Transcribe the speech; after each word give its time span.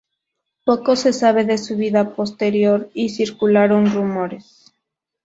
Poco 0.65 0.95
se 0.95 1.13
sabe 1.13 1.45
de 1.45 1.59
su 1.59 1.75
vida 1.77 2.15
posterior, 2.15 2.89
y 2.95 3.09
circularon 3.09 3.93
rumores. 3.93 4.73